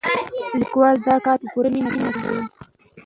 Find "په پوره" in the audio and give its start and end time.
1.41-1.69